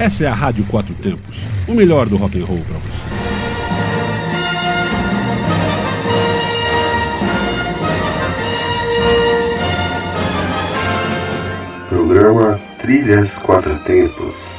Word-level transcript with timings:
Essa 0.00 0.24
é 0.24 0.28
a 0.28 0.32
Rádio 0.32 0.64
Quatro 0.64 0.94
Tempos, 0.94 1.36
o 1.68 1.74
melhor 1.74 2.08
do 2.08 2.16
rock 2.16 2.40
and 2.40 2.46
roll 2.46 2.62
para 2.66 2.78
você. 2.78 3.06
Programa 11.90 12.58
Trilhas 12.80 13.36
Quatro 13.42 13.78
Tempos. 13.80 14.49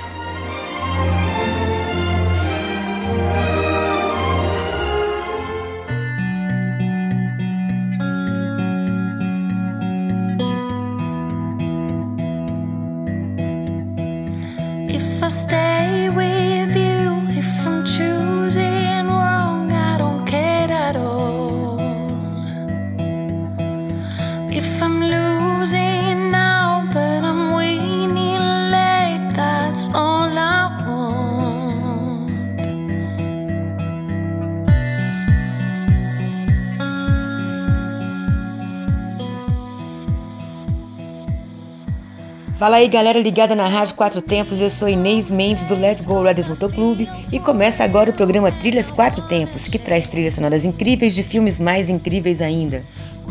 Fala 42.62 42.78
aí 42.78 42.88
galera 42.88 43.18
ligada 43.18 43.56
na 43.56 43.66
Rádio 43.66 43.96
Quatro 43.96 44.22
Tempos, 44.22 44.62
eu 44.62 44.70
sou 44.70 44.88
Inês 44.88 45.32
Mendes 45.32 45.66
do 45.66 45.76
Let's 45.76 46.02
Go 46.02 46.22
Riders 46.22 46.48
Motoclube 46.48 47.10
e 47.32 47.40
começa 47.40 47.84
agora 47.84 48.12
o 48.12 48.14
programa 48.14 48.52
Trilhas 48.52 48.92
Quatro 48.92 49.24
Tempos, 49.24 49.68
que 49.68 49.80
traz 49.80 50.08
trilhas 50.08 50.36
sonoras 50.36 50.64
incríveis 50.64 51.16
de 51.16 51.24
filmes 51.24 51.60
mais 51.60 51.90
incríveis 51.90 52.40
ainda. 52.40 52.84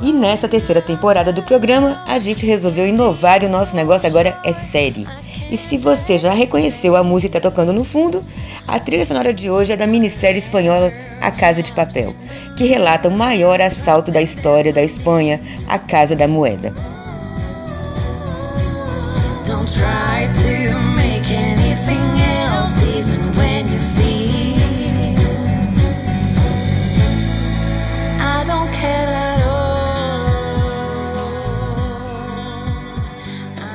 E 0.03 0.13
nessa 0.13 0.49
terceira 0.49 0.83
temporada 0.83 1.33
do 1.33 1.45
programa, 1.45 2.03
a 2.09 2.19
gente 2.19 2.45
resolveu 2.45 2.89
inovar 2.89 3.45
e 3.45 3.47
o 3.47 3.49
nosso 3.49 3.77
negócio 3.77 4.09
agora 4.09 4.37
é 4.45 4.53
série. 4.53 5.07
E 5.49 5.57
se 5.57 5.79
você 5.79 6.19
já 6.19 6.33
reconheceu 6.33 6.97
a 6.97 7.05
música 7.05 7.31
que 7.31 7.39
está 7.39 7.51
tocando 7.51 7.73
no 7.73 7.85
fundo, 7.85 8.25
a 8.67 8.81
trilha 8.81 9.05
sonora 9.05 9.33
de 9.33 9.49
hoje 9.49 9.75
é 9.75 9.77
da 9.77 9.87
minissérie 9.87 10.41
espanhola 10.41 10.93
A 11.21 11.31
Casa 11.31 11.63
de 11.63 11.71
Papel, 11.71 12.17
que 12.57 12.65
relata 12.65 13.07
o 13.07 13.17
maior 13.17 13.61
assalto 13.61 14.11
da 14.11 14.21
história 14.21 14.73
da 14.73 14.83
Espanha, 14.83 15.41
a 15.69 15.79
Casa 15.79 16.17
da 16.17 16.27
Moeda. 16.27 16.90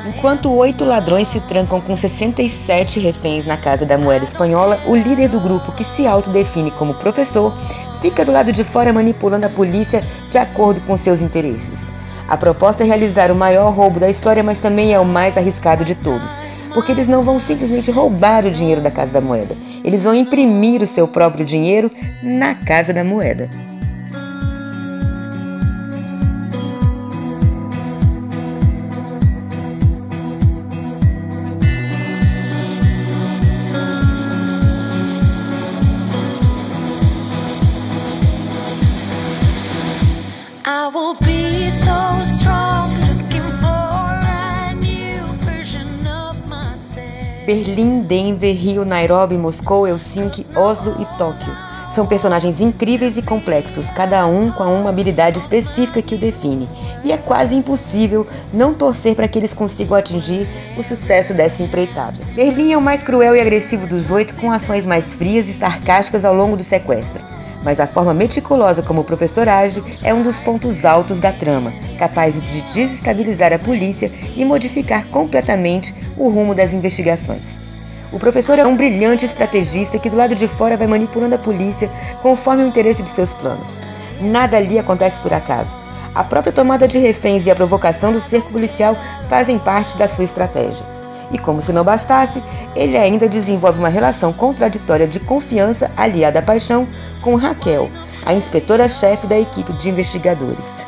Enquanto 0.08 0.52
oito 0.56 0.84
ladrões 0.84 1.28
se 1.28 1.42
trancam 1.42 1.80
com 1.80 1.96
67 1.96 3.00
reféns 3.00 3.46
na 3.46 3.56
Casa 3.56 3.86
da 3.86 3.96
Moeda 3.96 4.26
Espanhola, 4.26 4.82
o 4.88 4.96
líder 4.96 5.30
do 5.30 5.40
grupo, 5.40 5.72
que 5.72 5.84
se 5.84 6.08
autodefine 6.08 6.72
como 6.72 6.96
professor, 6.96 7.56
fica 8.02 8.26
do 8.26 8.32
lado 8.32 8.52
de 8.52 8.64
fora 8.64 8.92
manipulando 8.92 9.46
a 9.46 9.50
polícia 9.52 10.04
de 10.32 10.40
acordo 10.40 10.82
com 10.82 10.98
seus 10.98 11.22
interesses. 11.22 12.05
A 12.28 12.38
proposta 12.38 12.84
é 12.84 12.88
realizar 12.88 13.32
o 13.32 13.36
maior 13.36 13.72
roubo 13.72 14.00
da 14.00 14.10
história, 14.10 14.44
mas 14.44 14.60
também 14.60 14.94
é 14.94 15.00
o 15.00 15.06
mais 15.06 15.38
arriscado 15.38 15.86
de 15.86 15.94
todos, 15.94 16.42
porque 16.74 16.92
eles 16.92 17.08
não 17.08 17.22
vão 17.22 17.38
simplesmente 17.38 17.92
roubar 17.92 18.46
o 18.46 18.52
dinheiro 18.52 18.82
da 18.82 18.90
Casa 18.90 19.14
da 19.14 19.22
Moeda, 19.22 19.56
eles 19.84 20.04
vão 20.04 20.16
imprimir 20.16 20.82
o 20.82 20.88
seu 20.88 21.08
próprio 21.08 21.46
dinheiro 21.46 21.92
na 22.24 22.56
Casa 22.56 22.92
da 22.94 23.04
Moeda. 23.04 23.50
Berlim, 47.46 48.02
Denver, 48.02 48.56
Rio, 48.56 48.84
Nairobi, 48.84 49.38
Moscou, 49.38 49.88
Helsinki, 49.88 50.46
Oslo 50.56 50.96
e 51.00 51.06
Tóquio. 51.18 51.56
São 51.90 52.08
personagens 52.08 52.60
incríveis 52.60 53.16
e 53.18 53.22
complexos, 53.22 53.92
cada 53.92 54.26
um 54.26 54.52
com 54.52 54.64
uma 54.64 54.90
habilidade 54.90 55.38
específica 55.38 56.02
que 56.02 56.16
o 56.16 56.18
define, 56.18 56.68
e 57.04 57.12
é 57.12 57.18
quase 57.18 57.56
impossível 57.56 58.26
não 58.52 58.74
torcer 58.74 59.16
para 59.16 59.28
que 59.28 59.38
eles 59.38 59.54
consigam 59.54 59.96
atingir 59.96 60.48
o 60.76 60.82
sucesso 60.82 61.36
dessa 61.36 61.62
empreitada. 61.62 62.18
Berlim 62.36 62.74
é 62.74 62.78
o 62.78 62.82
mais 62.82 63.04
cruel 63.04 63.36
e 63.36 63.40
agressivo 63.40 63.88
dos 63.88 64.10
oito, 64.10 64.34
com 64.36 64.52
ações 64.52 64.88
mais 64.88 65.14
frias 65.14 65.48
e 65.48 65.54
sarcásticas 65.54 66.26
ao 66.26 66.34
longo 66.34 66.58
do 66.58 66.64
sequestro 66.64 67.35
mas 67.66 67.80
a 67.80 67.88
forma 67.88 68.14
meticulosa 68.14 68.84
como 68.84 69.02
o 69.02 69.04
professor 69.04 69.50
age 69.50 69.84
é 70.04 70.14
um 70.14 70.22
dos 70.22 70.40
pontos 70.40 70.86
altos 70.86 71.20
da 71.20 71.34
trama, 71.34 71.74
capaz 71.98 72.40
de 72.40 72.62
desestabilizar 72.62 73.52
a 73.52 73.60
polícia 73.60 74.12
e 74.38 74.46
modificar 74.46 75.08
completamente 75.08 75.94
o 76.16 76.30
rumo 76.30 76.54
das 76.54 76.72
investigações. 76.72 77.60
O 78.12 78.20
professor 78.20 78.60
é 78.60 78.66
um 78.66 78.78
brilhante 78.78 79.26
estrategista 79.26 79.98
que 79.98 80.10
do 80.10 80.16
lado 80.16 80.36
de 80.36 80.48
fora 80.48 80.78
vai 80.78 80.86
manipulando 80.86 81.36
a 81.36 81.40
polícia 81.40 81.90
conforme 82.22 82.64
o 82.64 82.68
interesse 82.68 83.02
de 83.02 83.10
seus 83.10 83.34
planos. 83.34 83.82
Nada 84.22 84.56
ali 84.56 84.78
acontece 84.78 85.20
por 85.20 85.34
acaso. 85.34 85.78
A 86.14 86.24
própria 86.24 86.54
tomada 86.54 86.88
de 86.88 87.00
reféns 87.00 87.46
e 87.46 87.52
a 87.52 87.56
provocação 87.56 88.14
do 88.14 88.22
cerco 88.22 88.52
policial 88.52 88.96
fazem 89.28 89.60
parte 89.60 89.98
da 89.98 90.08
sua 90.08 90.24
estratégia. 90.24 90.95
E 91.36 91.38
como 91.38 91.60
se 91.60 91.74
não 91.74 91.84
bastasse, 91.84 92.42
ele 92.74 92.96
ainda 92.96 93.28
desenvolve 93.28 93.78
uma 93.78 93.90
relação 93.90 94.32
contraditória 94.32 95.06
de 95.06 95.20
confiança 95.20 95.92
aliada 95.98 96.40
à 96.40 96.42
paixão 96.42 96.88
com 97.22 97.36
Raquel, 97.36 97.92
a 98.26 98.34
inspetora-chefe 98.34 99.28
da 99.28 99.38
equipe 99.38 99.74
de 99.74 99.90
investigadores. 99.90 100.88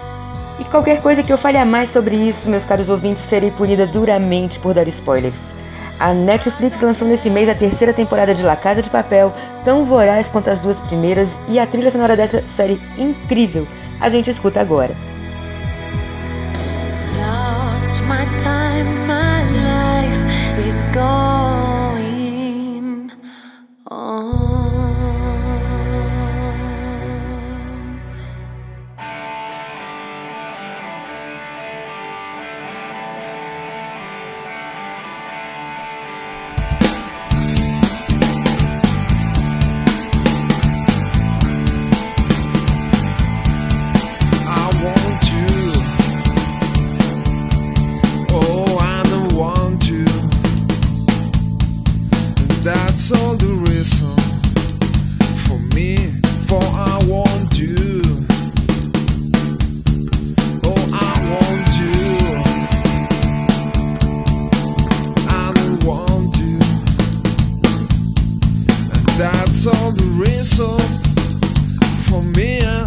E 0.57 0.63
qualquer 0.63 1.01
coisa 1.01 1.21
que 1.21 1.33
eu 1.33 1.37
fale 1.37 1.57
a 1.57 1.65
mais 1.65 1.89
sobre 1.89 2.15
isso, 2.15 2.49
meus 2.49 2.63
caros 2.63 2.87
ouvintes, 2.87 3.23
serei 3.23 3.51
punida 3.51 3.85
duramente 3.85 4.57
por 4.57 4.73
dar 4.73 4.87
spoilers. 4.87 5.53
A 5.99 6.13
Netflix 6.13 6.79
lançou 6.79 7.05
nesse 7.09 7.29
mês 7.29 7.49
a 7.49 7.53
terceira 7.53 7.91
temporada 7.91 8.33
de 8.33 8.41
La 8.41 8.55
Casa 8.55 8.81
de 8.81 8.89
Papel, 8.89 9.33
tão 9.65 9.83
voraz 9.83 10.29
quanto 10.29 10.49
as 10.49 10.61
duas 10.61 10.79
primeiras, 10.79 11.41
e 11.49 11.59
a 11.59 11.67
trilha 11.67 11.91
sonora 11.91 12.15
dessa 12.15 12.47
série 12.47 12.81
incrível 12.97 13.67
a 13.99 14.09
gente 14.09 14.29
escuta 14.29 14.61
agora. 14.61 14.95
gone. 20.97 21.26
ransom, 69.69 69.91
the 69.91 70.03
ransom 70.17 70.65
oh, 70.69 72.09
for 72.09 72.21
me. 72.37 72.86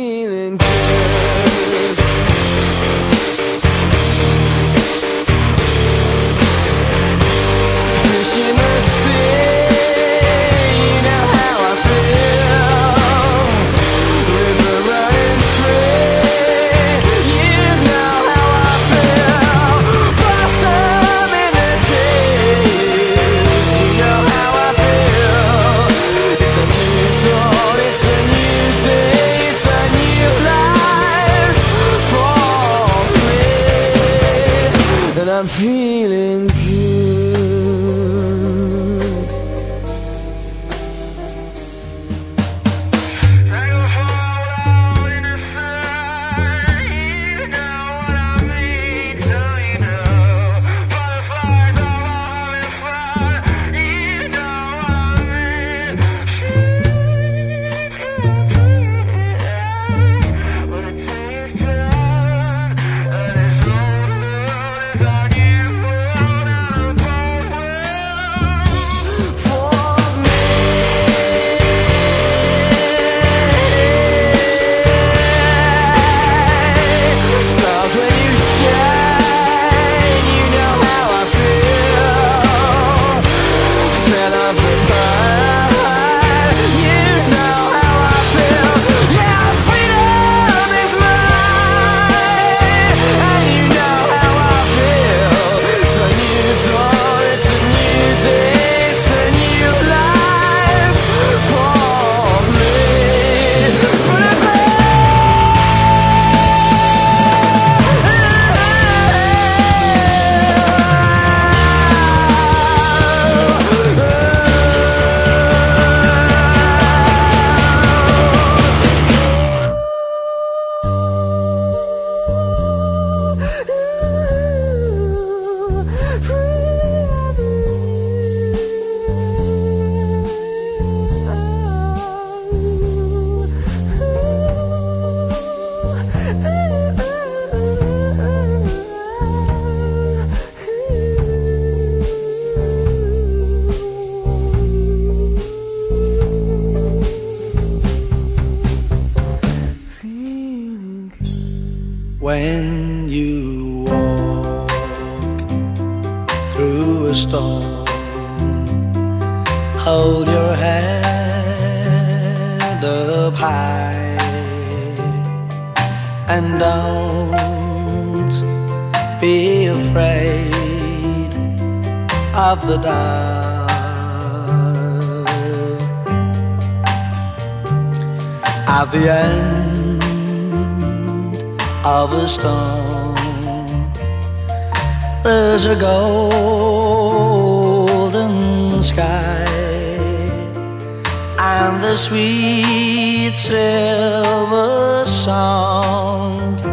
arms 195.81 196.65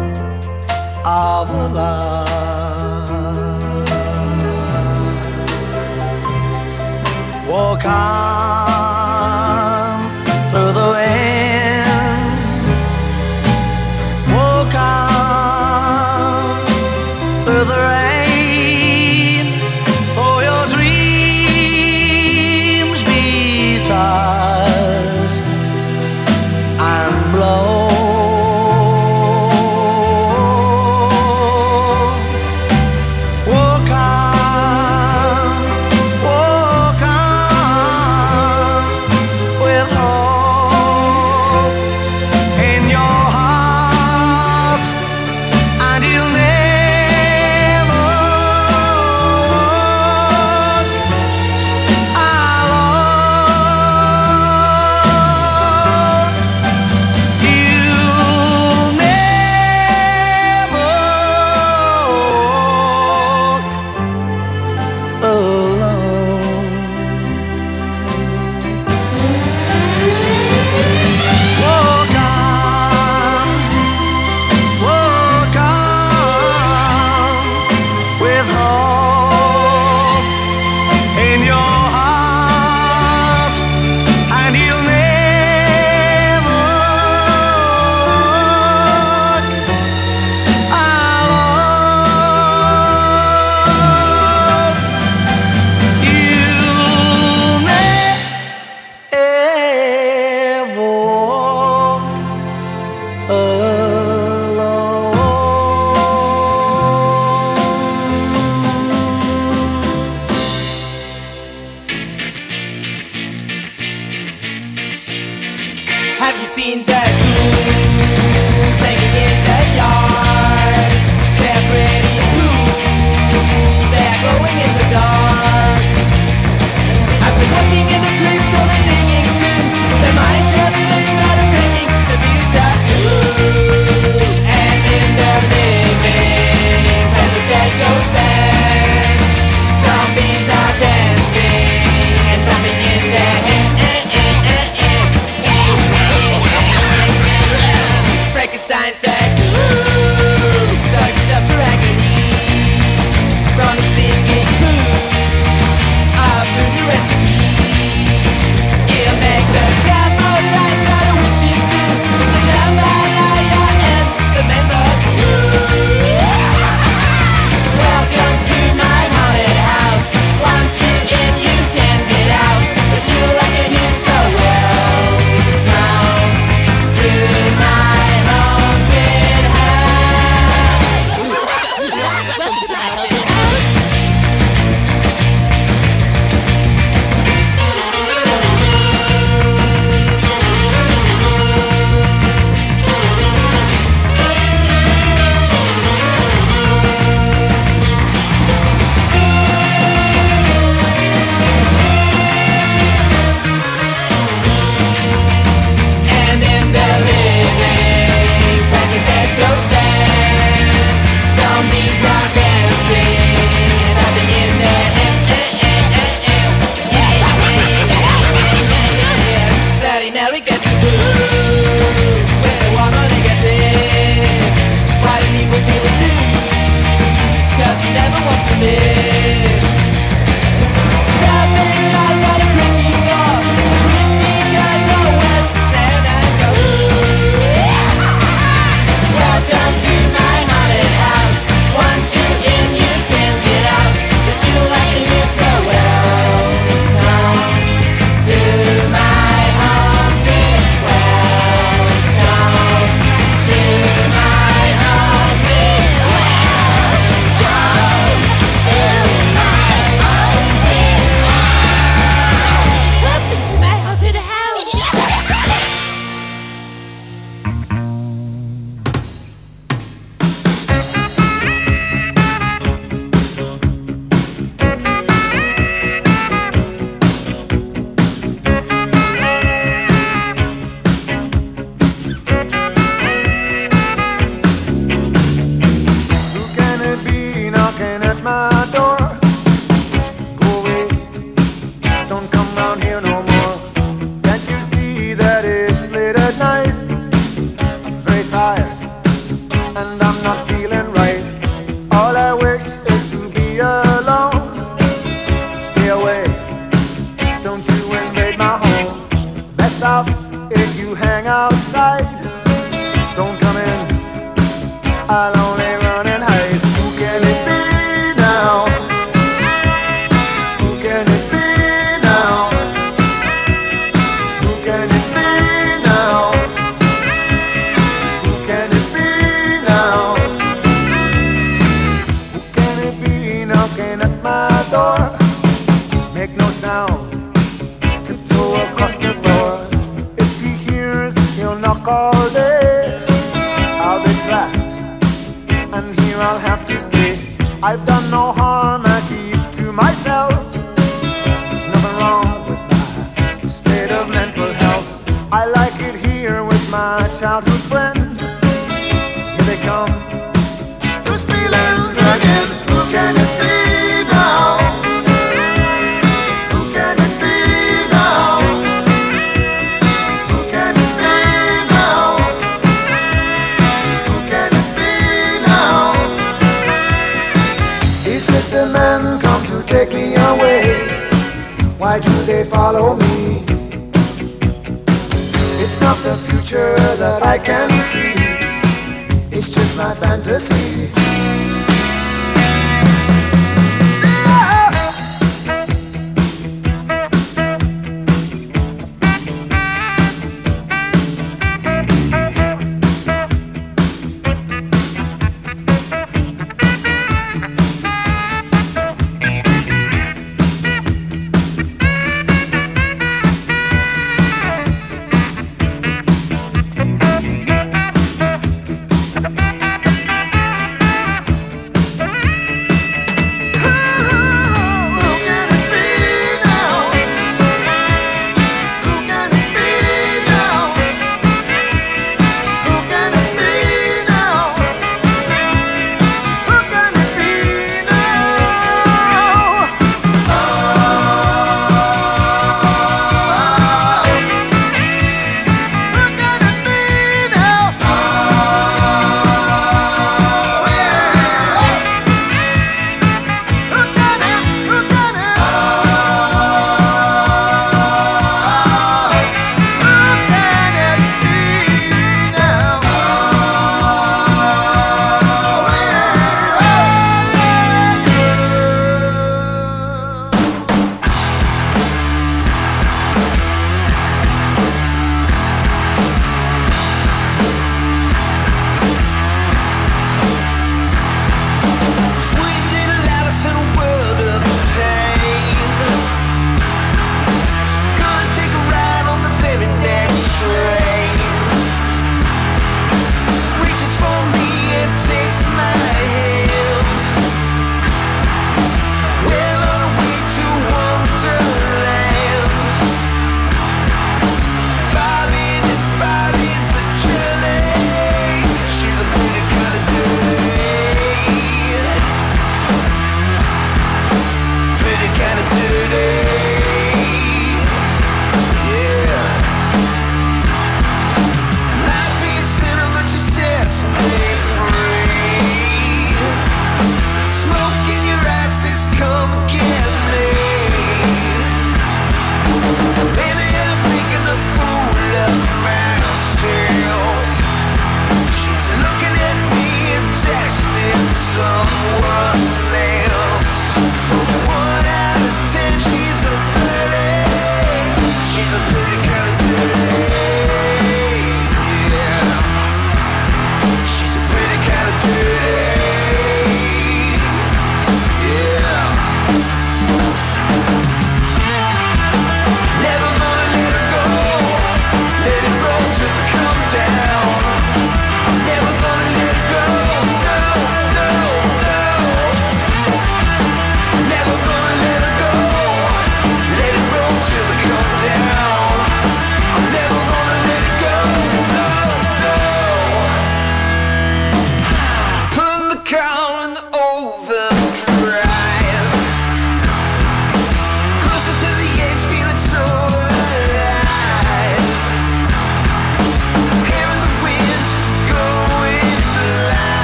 of 1.05 1.49
love. 1.73 2.29
Walk 7.47 7.85
on. 7.85 8.28